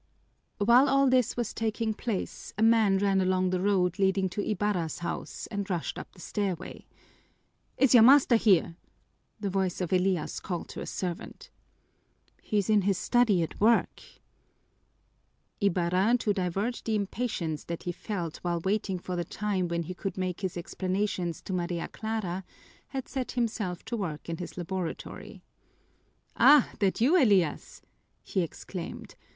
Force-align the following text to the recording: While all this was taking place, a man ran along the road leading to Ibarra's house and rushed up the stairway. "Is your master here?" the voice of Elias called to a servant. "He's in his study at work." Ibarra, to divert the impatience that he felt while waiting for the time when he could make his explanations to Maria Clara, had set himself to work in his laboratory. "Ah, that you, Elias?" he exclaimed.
While 0.57 0.89
all 0.89 1.07
this 1.07 1.37
was 1.37 1.53
taking 1.53 1.93
place, 1.93 2.55
a 2.57 2.63
man 2.63 2.97
ran 2.97 3.21
along 3.21 3.51
the 3.51 3.61
road 3.61 3.99
leading 3.99 4.29
to 4.29 4.41
Ibarra's 4.41 4.97
house 4.97 5.45
and 5.51 5.69
rushed 5.69 5.99
up 5.99 6.11
the 6.13 6.19
stairway. 6.19 6.87
"Is 7.77 7.93
your 7.93 8.01
master 8.01 8.35
here?" 8.35 8.77
the 9.39 9.51
voice 9.51 9.79
of 9.79 9.93
Elias 9.93 10.39
called 10.39 10.69
to 10.69 10.81
a 10.81 10.87
servant. 10.87 11.51
"He's 12.41 12.67
in 12.67 12.81
his 12.81 12.97
study 12.97 13.43
at 13.43 13.61
work." 13.61 14.01
Ibarra, 15.61 16.15
to 16.17 16.33
divert 16.33 16.81
the 16.83 16.95
impatience 16.95 17.65
that 17.65 17.83
he 17.83 17.91
felt 17.91 18.37
while 18.37 18.59
waiting 18.61 18.97
for 18.97 19.15
the 19.15 19.23
time 19.23 19.67
when 19.67 19.83
he 19.83 19.93
could 19.93 20.17
make 20.17 20.41
his 20.41 20.57
explanations 20.57 21.43
to 21.43 21.53
Maria 21.53 21.87
Clara, 21.87 22.43
had 22.87 23.07
set 23.07 23.33
himself 23.33 23.85
to 23.85 23.95
work 23.97 24.27
in 24.27 24.37
his 24.37 24.57
laboratory. 24.57 25.43
"Ah, 26.37 26.71
that 26.79 27.01
you, 27.01 27.15
Elias?" 27.21 27.83
he 28.23 28.41
exclaimed. 28.41 29.13